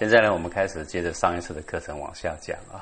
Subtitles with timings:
[0.00, 2.80] 现在呢，我们开始接着上一次的课程往下讲啊。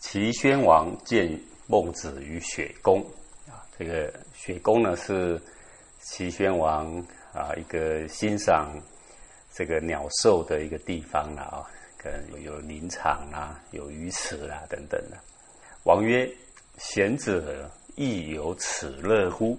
[0.00, 3.04] 齐宣王见孟子于雪宫
[3.46, 5.38] 啊，这个雪宫呢是
[6.00, 6.90] 齐宣王
[7.34, 8.80] 啊一个欣赏
[9.52, 11.68] 这个鸟兽的一个地方了啊，
[11.98, 15.18] 可能有林场啊，有鱼池啊等等的。
[15.82, 16.26] 王曰
[16.80, 19.58] ：“贤者亦有此乐乎？”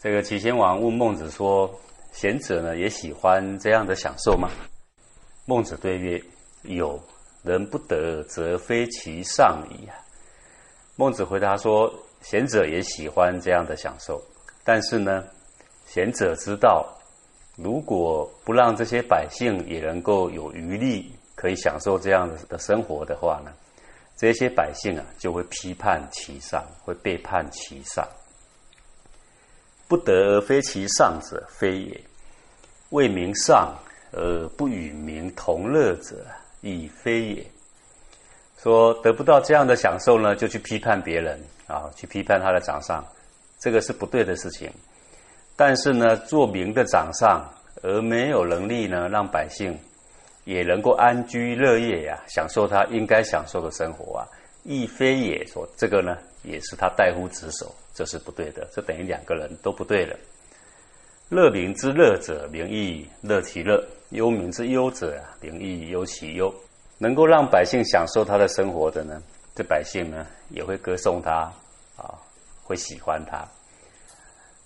[0.00, 1.68] 这个齐宣王问孟子说
[2.14, 4.48] ：“贤者呢也喜欢这样的享受吗？”
[5.46, 6.22] 孟子对曰
[6.62, 7.00] ：“有。”
[7.42, 9.88] 人不得，则非其上矣！
[10.96, 14.20] 孟子回答说：“贤者也喜欢这样的享受，
[14.64, 15.24] 但是呢，
[15.86, 16.92] 贤者知道，
[17.54, 23.52] 如果不让这些百姓也能够有余力可以享受这样的生活的话呢，
[24.16, 28.04] 这些百姓啊就会批判其上，会背叛其上。
[29.86, 31.96] 不得而非其上者，非也；
[32.90, 33.72] 为民上
[34.16, 36.16] 而不与民同乐者。”
[36.62, 37.46] 亦非也。
[38.58, 43.06] 说得不到这样的享受呢，就去批判别人啊，去批判他的掌上，
[43.60, 44.68] 这个是不对的事情。
[45.54, 47.48] 但是呢，做明的掌上
[47.82, 49.78] 而没有能力呢，让百姓
[50.44, 54.26] 也能够安居乐业呀，享受他应该享受的生活啊，
[54.64, 55.46] 亦非也。
[55.46, 58.66] 说这个呢，也是他代乎职守，这是不对的。
[58.74, 60.16] 这等于两个人都不对了。
[61.28, 63.84] 乐民之乐者，民亦乐其乐。
[64.10, 66.54] 忧民之忧者，民亦忧其忧。
[66.98, 69.20] 能够让百姓享受他的生活的呢，
[69.54, 71.52] 这百姓呢也会歌颂他
[71.96, 72.14] 啊，
[72.62, 73.44] 会喜欢他。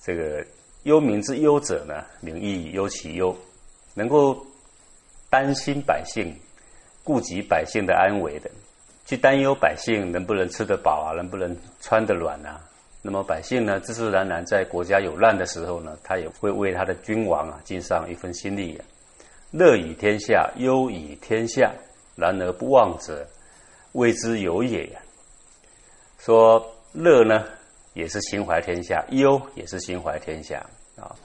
[0.02, 0.44] 这个
[0.82, 3.34] 忧民之忧者呢，民亦忧其忧。
[3.94, 4.46] 能够
[5.30, 6.32] 担心百姓、
[7.02, 8.50] 顾及百姓的安危的，
[9.06, 12.60] 去担忧百姓能不能吃得饱啊，能不能穿得暖啊。
[13.02, 18.84] 那么百姓呢，自自然然在国家有难的时候呢，他也会为他的君王啊尽上一份心力呀。
[19.50, 21.72] 乐以天下，忧以天下。
[22.16, 23.26] 然而不忘者，
[23.92, 24.86] 谓之有也。
[26.18, 27.46] 说乐呢，
[27.94, 30.58] 也是心怀天下；忧也是心怀天下
[30.96, 31.16] 啊。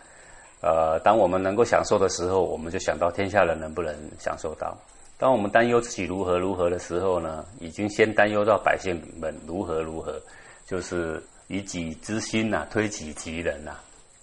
[0.62, 4.70] 呃，当我们能够享受的时候，我们就想到天下人能不能享受到；
[5.18, 10.18] 当我们担忧自己如何如何的时候呢，已经先担忧到百姓们如何如何，
[10.66, 13.76] 就是以己之心呐，推己及人呐。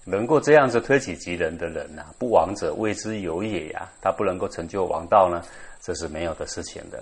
[0.05, 3.89] 能够这样子推己及人的人呐，不王者谓之有也呀。
[4.01, 5.41] 他不能够成就王道呢，
[5.81, 7.01] 这是没有的事情的。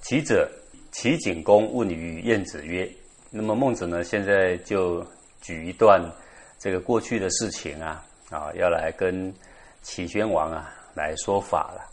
[0.00, 0.50] 其者，
[0.92, 2.90] 齐景公问于晏子曰
[3.30, 4.02] ：“那么孟子呢？
[4.02, 5.04] 现在就
[5.42, 6.00] 举一段
[6.58, 9.30] 这个过去的事情啊，啊，要来跟
[9.82, 11.84] 齐宣王啊来说法了。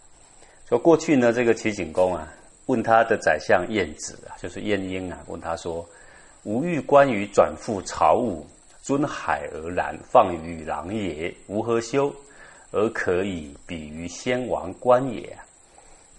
[0.69, 2.31] 说过去呢，这个齐景公啊，
[2.68, 5.85] 问他的宰相晏子啊，就是晏婴啊，问他说
[6.44, 8.46] ：‘吾欲观于转复朝武。’
[8.84, 12.14] 尊海而南，放于狼也，吾何修，
[12.72, 15.38] 而可以比于先王观也。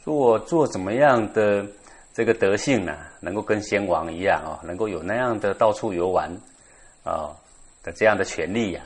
[0.02, 1.66] 做做怎么样的
[2.14, 2.96] 这个德性呢？
[3.20, 6.30] 能够跟先王一样啊，能够有那样的到处游玩
[7.04, 7.36] 啊
[7.82, 8.80] 的这样的权利呀？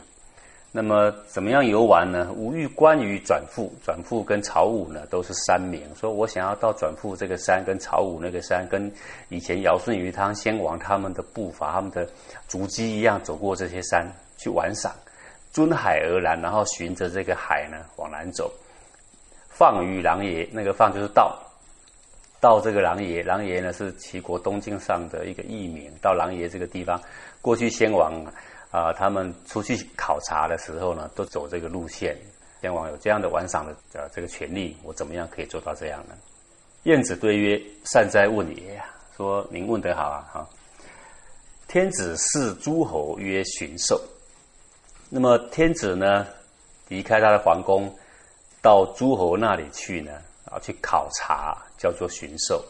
[0.70, 2.30] 那么怎么样游玩呢？
[2.36, 5.82] 无欲关于转复，转复跟曹武呢都是山名。
[5.98, 8.92] 说我想要到转复这个山，跟曹武那个山，跟
[9.30, 12.06] 以前尧舜禹汤先王他们的步伐、他们的
[12.46, 14.92] 足迹一样，走过这些山去玩赏，
[15.52, 18.52] 尊海而南，然后循着这个海呢往南走。
[19.48, 21.34] 放于狼爷，那个放就是到，
[22.40, 25.90] 到这个狼爷，狼爷呢是齐国东境上的一个艺名。
[26.02, 27.00] 到狼爷这个地方，
[27.40, 28.22] 过去先王。
[28.70, 32.16] 啊，他们出去考察的时候呢，都走这个路线。
[32.60, 36.14] 天王有这样的玩赏的呃这个权利，我怎么样可以做到这样呢？
[36.82, 38.84] 晏子对曰：“善哉问也呀！
[39.16, 40.28] 说您问得好啊！
[40.32, 40.48] 哈，
[41.66, 44.00] 天子视诸侯曰巡狩。
[45.08, 46.26] 那么天子呢，
[46.88, 47.92] 离开他的皇宫，
[48.60, 50.12] 到诸侯那里去呢，
[50.44, 52.64] 啊，去考察，叫做巡狩。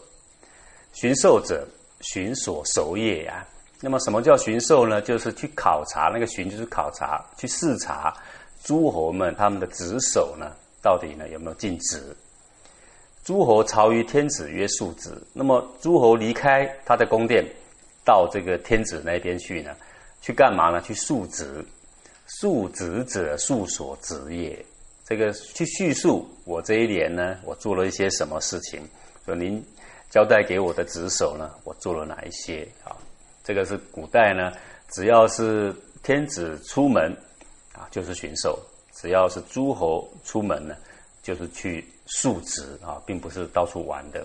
[0.93, 1.67] 巡狩者，
[2.01, 3.45] 巡所守也呀。”
[3.81, 5.01] 那么什么叫巡狩呢？
[5.01, 8.13] 就是去考察，那个巡就是考察，去视察
[8.63, 10.51] 诸侯们他们的职守呢，
[10.81, 12.15] 到底呢有没有尽职？
[13.23, 15.11] 诸侯朝于天子曰述职。
[15.33, 17.45] 那么诸侯离开他的宫殿，
[18.03, 19.75] 到这个天子那边去呢，
[20.21, 20.81] 去干嘛呢？
[20.81, 21.63] 去述职。
[22.41, 24.65] 述职者，述所职也。
[25.05, 28.87] 这个去叙述我这一年呢，我做了一些什么事情？
[29.25, 29.63] 说您
[30.11, 32.93] 交代给我的职守呢，我做了哪一些啊？
[33.49, 34.53] 这个是古代呢，
[34.91, 35.73] 只要是
[36.03, 37.11] 天子出门
[37.73, 38.55] 啊，就是巡狩；
[38.93, 40.75] 只要是诸侯出门呢，
[41.23, 44.23] 就是去述职啊，并不是到处玩的。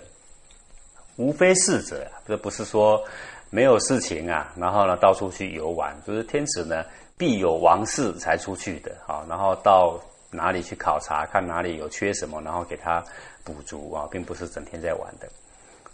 [1.15, 3.03] 无非事者，这不是说
[3.49, 6.85] 没有事情啊，然后呢到处去游玩，就是天子呢
[7.17, 9.99] 必有王事才出去的啊，然后到
[10.29, 13.03] 哪里去考察，看哪里有缺什么，然后给他
[13.43, 15.27] 补足啊，并不是整天在玩的。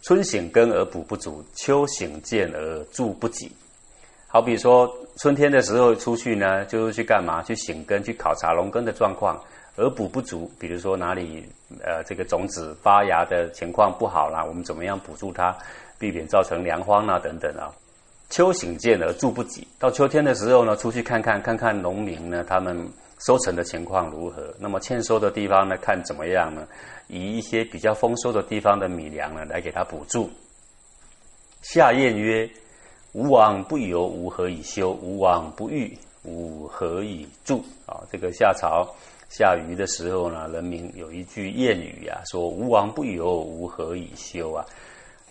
[0.01, 3.51] 春醒耕而补不足，秋醒见而助不己。
[4.27, 7.43] 好比说春天的时候出去呢，就是去干嘛？
[7.43, 9.39] 去醒耕，去考察农耕的状况，
[9.75, 10.49] 而补不足。
[10.57, 11.45] 比如说哪里
[11.83, 15.55] 呃这个种子发芽的情况不好啦，我们怎么样补助它，
[15.99, 17.69] 避免造成粮荒啊等等啊。
[18.29, 19.67] 秋醒见而助不给。
[19.77, 22.89] 到秋天的时候呢，出去看看看看农民呢，他们
[23.25, 24.53] 收成的情况如何？
[24.59, 26.67] 那么欠收的地方呢，看怎么样呢？
[27.07, 30.29] 以一些比较丰收的地方的米粮呢，来给他补助。
[31.61, 32.49] 夏谚曰
[33.13, 34.91] ：“吾往不游，吾何以休？
[34.91, 38.87] 吾往不遇，吾何以助？”啊，这个夏朝
[39.29, 44.65] 下雨的时候呢，人民有一句谚语啊，说：“吾往不游，吾何以休？”啊，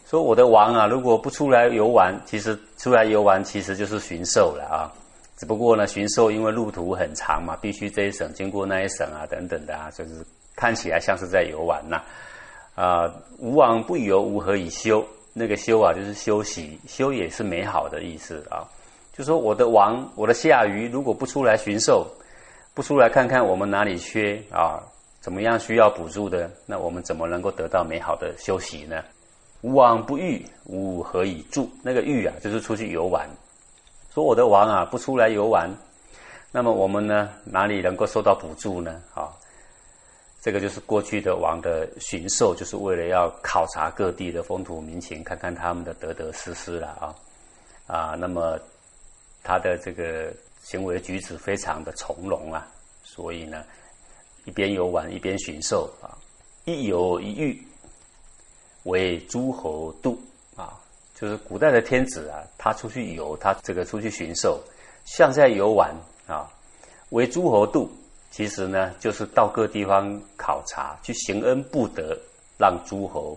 [0.06, 4.92] 说我的王啊，如果不出来游玩，其实出来游玩其实就是巡狩了啊。
[5.40, 10.25] 只不过呢，巡狩因为路途很长嘛，必须这一省经过那一省啊，等等的啊，就是。
[10.56, 12.02] 看起来像是在游玩呐，
[12.75, 15.02] 啊，无往不游，无何以休？
[15.32, 18.69] 那个休啊，就是休息，休也是美好的意思啊。
[19.16, 22.06] 就说我的王，我的夏鱼，如果不出来巡狩，
[22.75, 24.82] 不出来看看我们哪里缺啊，
[25.22, 29.02] 怎么样需要补助的，那我们怎么能够得到美好的休息呢？
[29.62, 31.70] 无往不遇，无何以住？
[31.82, 33.26] 那个遇啊，就是出去游玩。
[34.12, 35.70] 说我的王啊，不出来游玩，
[36.50, 39.00] 那么我们呢，哪里能够受到补助呢？
[39.14, 39.30] 啊？
[40.42, 47.14] 这个就是过去的王的巡狩，就是为了要考察各地的风土民情，看看他们的得得失失了啊
[47.86, 48.16] 啊！
[48.18, 48.58] 那么
[49.44, 50.32] 他的这个
[50.62, 52.66] 行为举止非常的从容啊，
[53.04, 53.62] 所以呢，
[54.46, 56.16] 一边游玩一边巡狩啊，
[56.64, 57.62] 一游一遇
[58.84, 60.18] 为诸侯度
[60.56, 60.80] 啊，
[61.20, 64.58] 就是古代的天子啊，他出去游，他这个出去巡狩，
[65.05, 65.94] 像在游玩
[66.26, 66.49] 啊，
[67.11, 67.90] 为诸侯度。
[68.31, 72.17] 其实呢，就是到各地方考察，去行恩不得，
[72.56, 73.37] 让诸侯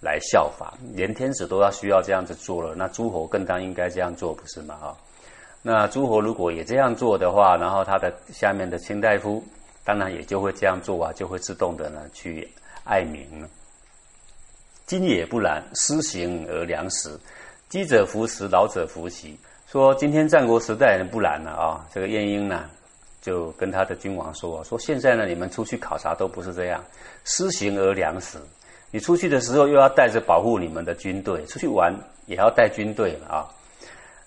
[0.00, 4.74] 来效法，连天子都要需要这样子做了，那诸侯更当应该这样做，不是吗？
[4.82, 4.94] 啊，
[5.62, 9.42] 那诸侯如果也这样做的话，然后他的下面的卿大夫，
[9.82, 12.46] 当然也就会这样做啊，就会自动的呢去
[12.84, 13.48] 爱民了。
[14.86, 17.18] 今也不然，施行而良食，
[17.68, 19.38] 饥者服食，老者服息。
[19.66, 22.64] 说今天战国时代不然了啊，这个晏婴呢。
[23.20, 26.84] 就跟他的君王说：“说现在呢，你们出去考察都不是这样，
[27.24, 28.36] 施行而粮食。
[28.90, 31.90] 你出去的时候又要带着保护你们的军队，出去玩
[32.26, 33.48] 也要带军队了啊。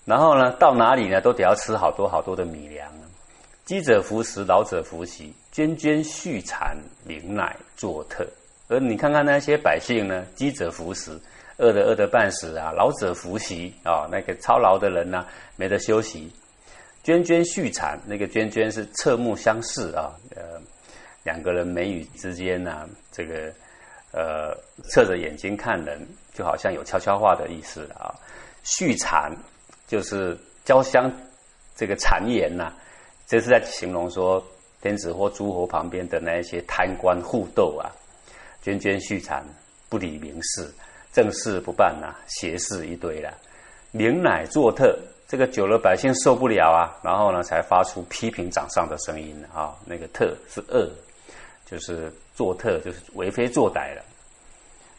[0.04, 2.90] 然后呢，到哪里呢都得要吃好多好多的米粮。
[3.64, 8.26] 饥者服食，老者服息，涓涓续产，民乃作特。
[8.68, 11.18] 而你看看那些百姓呢，饥者服食，
[11.56, 15.26] 饿得饿得半死啊；老者服席啊，那个操劳的人呢，
[15.56, 16.30] 没得休息。”
[17.04, 20.60] 涓涓续产，那个涓涓是侧目相视啊，呃，
[21.22, 23.50] 两个人眉宇之间呢，这个
[24.12, 24.54] 呃，
[24.90, 28.14] 侧着眼睛看人，就好像有悄悄话的意思啊。
[28.64, 29.34] 续产
[29.86, 30.36] 就是
[30.66, 31.10] 交相
[31.74, 32.74] 这个谗言呐，
[33.26, 34.44] 这是在形容说
[34.82, 37.88] 天子或诸侯旁边的那一些贪官互斗啊。
[38.64, 39.44] 涓涓续产，
[39.88, 40.70] 不理名事，
[41.12, 43.32] 正事不办呐，邪事一堆了，
[43.92, 44.98] 明乃作特。
[45.30, 49.76] 这个久了，百姓受不了啊，然后呢，才发出批评掌上的声音啊。
[49.84, 50.90] 那个特是恶，
[51.66, 54.02] 就是作特，就是为非作歹了。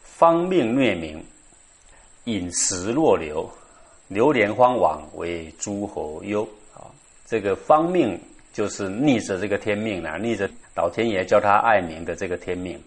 [0.04, 1.20] 方命虐民，
[2.26, 3.50] 饮食若流，
[4.06, 6.86] 流连荒往，为诸侯忧啊。
[7.26, 8.16] 这个方命
[8.52, 12.80] 就是逆着这个天命啊，逆着老天爷叫他爱民的这个天命，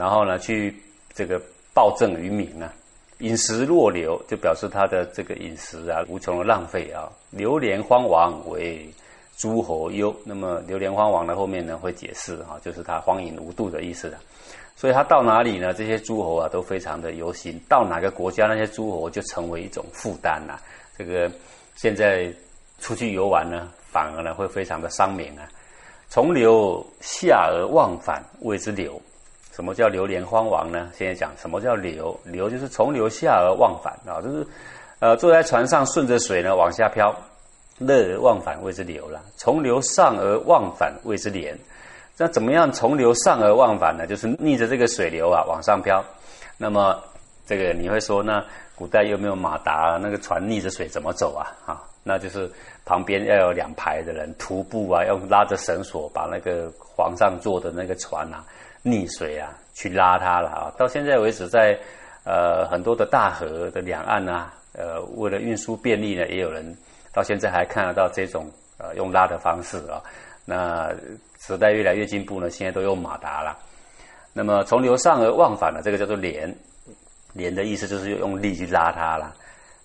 [0.00, 0.74] 然后呢，去
[1.12, 1.38] 这个
[1.74, 2.72] 暴政于民啊。
[3.18, 7.06] 饮食若流，就表示他的这个饮食啊，无穷的浪费啊。
[7.28, 8.88] 流连荒王为
[9.36, 10.16] 诸侯忧。
[10.24, 14.16] 那么流连荒王的后面呢，会解释哈，就是他荒淫无度的意思了。
[14.74, 15.74] 所以他到哪里呢？
[15.74, 17.60] 这些诸侯啊，都非常的忧心。
[17.68, 20.58] 到哪个国家，那些诸侯就成为一种负担呐。
[20.96, 21.30] 这个
[21.76, 22.32] 现在
[22.78, 25.46] 出去游玩呢，反而呢会非常的伤民啊。
[26.08, 28.98] 从流下而忘返，谓之流。
[29.60, 30.90] 什么叫流连荒亡呢？
[30.96, 32.18] 现在讲什么叫流？
[32.24, 34.46] 流就是从流下而忘返啊，就是
[35.00, 37.14] 呃坐在船上顺着水呢往下漂，
[37.76, 39.20] 乐而忘返谓之流了。
[39.36, 41.54] 从流上而忘返谓之连。
[42.16, 44.06] 那怎么样从流上而忘返呢？
[44.06, 46.02] 就是逆着这个水流啊往上漂。
[46.56, 46.98] 那么
[47.46, 48.42] 这个你会说，那
[48.74, 49.98] 古代又没有马达？
[50.00, 51.52] 那个船逆着水怎么走啊？
[51.66, 52.50] 啊，那就是
[52.86, 58.42] 旁边要有两排的人徒步啊，要拉着绳索把那个皇上坐的那个船啊。
[58.82, 60.72] 溺水啊，去拉它了啊！
[60.78, 61.78] 到现在为止，在
[62.24, 66.76] 呃很多的大河的两岸呢，呃，为了运输便利呢，也有人
[67.12, 70.00] 到现在还看得到这种呃用拉的方式啊。
[70.46, 70.90] 那
[71.38, 73.56] 时代越来越进步呢，现在都用马达了。
[74.32, 76.54] 那么从流上而忘返呢，这个叫做连，
[77.34, 79.34] 连的意思就是用力去拉它了。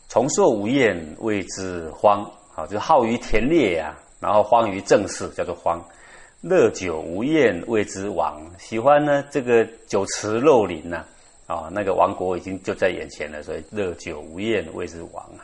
[0.08, 2.24] 重寿无厌谓之荒，
[2.54, 5.84] 好，就是好于田猎呀，然后荒于政事，叫做荒。
[6.48, 11.04] 乐酒无厌谓之王，喜欢呢这个酒池肉林呐，
[11.48, 15.42] 啊，那个王国已经就在眼前了，所以乐酒无厌谓之王啊。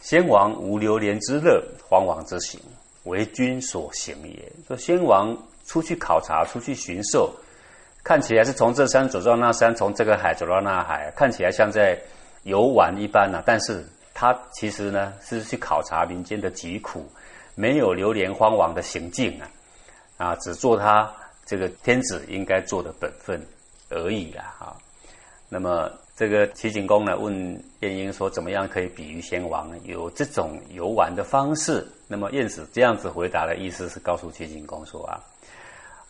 [0.00, 2.58] 先王无流连之乐，荒王之行
[3.04, 4.50] 为君所行也。
[4.66, 7.30] 说先王出去考察，出去巡狩，
[8.02, 11.98] 看起来是从这山走到那山，从这个海走到那海，看起来像在
[12.44, 13.42] 游玩一般呐。
[13.44, 17.04] 但是他其实呢是去考察民间的疾苦，
[17.54, 19.46] 没有流连荒王的行径啊。
[20.20, 21.10] 啊，只做他
[21.46, 23.40] 这个天子应该做的本分
[23.88, 24.54] 而已啦！
[24.58, 24.76] 啊，
[25.48, 27.32] 那么这个齐景公呢问
[27.80, 35.24] 晏婴说：“怎么样可以比喻先王有这种游玩的方式？”那么晏子这样子回答的意思是告诉齐景公说：“啊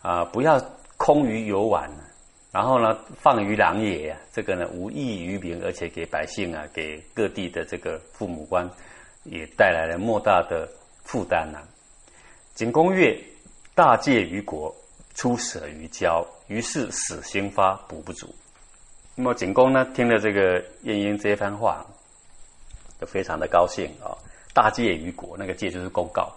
[0.02, 0.60] 啊，不要
[0.96, 1.88] 空于游玩，
[2.50, 8.68] 然后呢放于狼野，这个呢无益于民，而且给百姓啊，给各地的这个父母官
[9.22, 10.68] 也带来了莫大的
[11.04, 11.60] 负担呐。”
[12.56, 13.16] 景公曰。
[13.80, 14.70] 大戒于国，
[15.14, 18.28] 出舍于交，于是死心发，补不足。
[19.14, 21.82] 那么景公呢，听了这个晏婴这一番话，
[23.00, 24.12] 就非常的高兴啊。
[24.52, 26.30] 大戒于国，那个戒就是公告，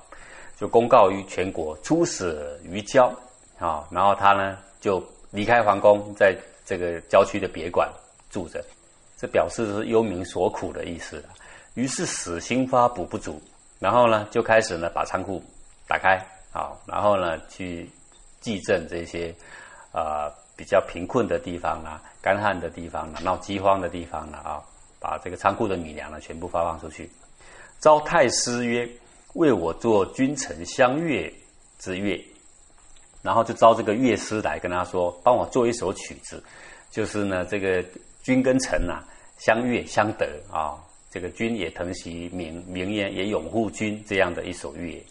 [0.57, 3.13] 就公告于全国，出舍于郊
[3.59, 3.85] 啊。
[3.91, 6.33] 然后他呢，就离开皇宫，在
[6.65, 7.91] 这个郊区的别馆
[8.31, 8.63] 住着，
[9.17, 11.21] 这表示是忧民所苦的意思。
[11.73, 13.41] 于是死心发，补不足。
[13.79, 15.43] 然后呢，就开始呢，把仓库
[15.89, 16.25] 打开。
[16.53, 17.89] 好，然后呢，去
[18.39, 19.33] 祭赈这些
[19.91, 24.61] 啊比较贫困的地方啊、干旱的地方啊、闹饥荒的地方了啊，
[24.99, 27.09] 把这个仓库的米粮呢全部发放出去。
[27.79, 28.87] 招太师曰
[29.33, 31.33] ：“为我做君臣相悦
[31.79, 32.23] 之乐。”
[33.23, 36.43] 然后就招这个乐师来跟他说：“帮我做一首曲子，
[36.91, 37.83] 就是呢这个
[38.21, 39.03] 君跟臣呐
[39.39, 40.77] 相悦相得啊，
[41.09, 45.03] 这个君也疼惜民，民也也拥护君这样的一首乐。”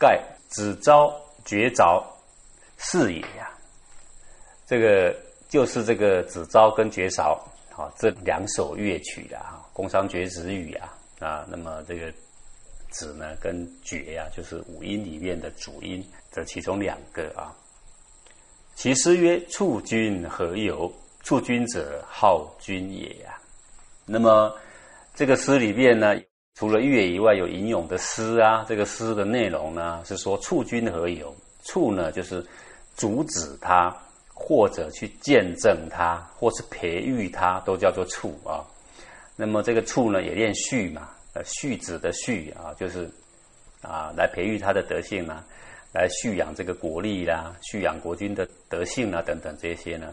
[0.00, 1.14] 盖子昭
[1.44, 2.02] 绝招
[2.78, 3.52] 是也呀，
[4.66, 5.14] 这个
[5.50, 7.38] 就是这个子昭跟绝招
[7.76, 12.10] 啊，这两首乐曲啊，宫商角徵羽啊啊，那么这个
[12.88, 16.02] 子呢跟绝呀，就是五音里面的主音，
[16.32, 17.54] 这其中两个啊。
[18.74, 20.90] 其诗曰：“处君何由？
[21.22, 23.38] 处君者，好君也呀。”
[24.06, 24.56] 那么
[25.14, 26.18] 这个诗里面呢？
[26.54, 28.64] 除了乐以外，有吟咏的诗啊。
[28.68, 31.34] 这个诗的内容呢，是说促君何由？
[31.62, 32.44] 促呢，就是
[32.96, 33.94] 阻止他，
[34.34, 38.64] 或者去见证他，或是培育他，都叫做促啊。
[39.36, 43.10] 那么这个促呢，也念畜嘛，呃，畜子的畜啊，就是
[43.80, 45.42] 啊，来培育他的德性啊，
[45.94, 50.12] 来蓄养这个国力啦，蓄养国君的德性啊，等等这些呢，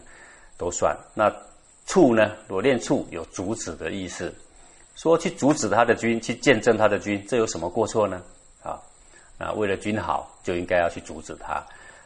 [0.56, 0.96] 都算。
[1.14, 1.30] 那
[1.84, 4.34] 促呢，我念促有阻止的意思。
[5.00, 8.20] 说去阻止他的军，去见证他的军，这有什么过错呢？
[8.64, 8.82] 啊，
[9.38, 11.62] 啊，为了军好，就应该要去阻止他；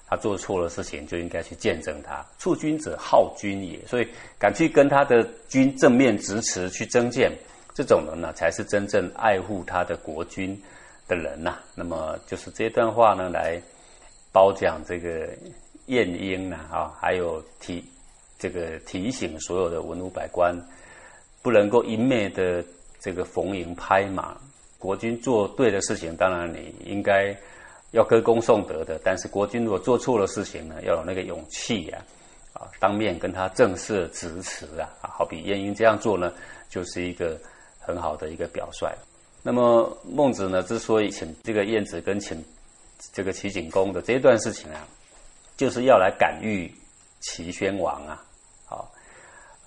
[0.06, 2.22] 他做错了事情，就应该去见证他。
[2.38, 3.78] 促军者，好君也。
[3.86, 4.06] 所以，
[4.38, 7.32] 敢去跟他的军正面直持去争谏，
[7.74, 10.54] 这种人呢，才是真正爱护他的国君
[11.08, 11.60] 的人呐。
[11.74, 13.58] 那么，就是这段话呢，来
[14.32, 15.30] 褒奖这个
[15.86, 17.82] 晏婴呢，啊，还有提
[18.38, 20.54] 这个提醒所有的文武百官，
[21.40, 22.62] 不能够一昧的。
[23.02, 24.36] 这个逢迎拍马，
[24.78, 27.36] 国君做对的事情，当然你应该
[27.90, 29.00] 要歌功颂德的。
[29.02, 31.98] 但是国君如果做错了事情呢，要有那个勇气呀，
[32.52, 36.32] 啊，当面跟他正式直辞啊，啊，好比晏婴这样做呢，
[36.70, 37.36] 就是一个
[37.80, 38.88] 很好的一个表率。
[39.42, 42.40] 那么孟子呢，之所以请这个晏子跟请
[43.12, 44.86] 这个齐景公的这段事情啊，
[45.56, 46.72] 就是要来感遇
[47.20, 48.22] 齐宣王啊，
[48.64, 48.88] 好，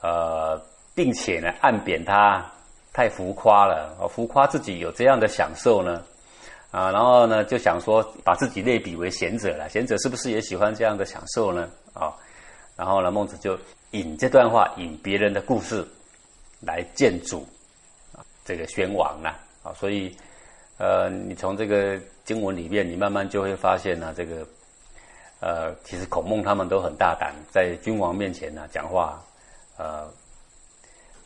[0.01, 0.57] 呃，
[0.95, 2.49] 并且呢，暗贬他。
[2.95, 6.01] 太浮夸了，浮夸自己有这样的享受呢，
[6.71, 11.69] 啊，然后呢就想说把自己类比为贤者了，贤者是不是也喜欢这样的享受呢？
[11.93, 12.15] 啊，
[12.77, 13.59] 然后呢孟子就
[13.91, 15.85] 引这段话，引别人的故事
[16.61, 17.45] 来见主，
[18.45, 20.15] 这个宣王啊，啊，所以
[20.77, 24.47] 呃，你从这个经文里面，你慢慢就会发现呢，这个
[25.41, 29.21] 呃，其实孔孟他们都很大胆，在君王面前呢讲话，
[29.75, 30.09] 呃，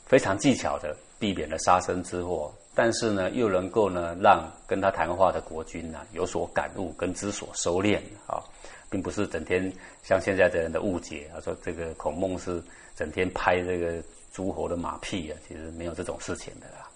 [0.07, 0.97] 非常技巧的。
[1.19, 8.41] 避免了杀身之祸，但是呢，又能够呢让跟他谈话的国君呢有所感悟跟知所收敛啊，
[8.89, 9.71] 并不是整天
[10.01, 12.63] 像现在的人的误解啊，说这个孔孟是
[12.95, 16.88] 整天拍这个诸侯的马屁啊，其实没有这种事情的啦。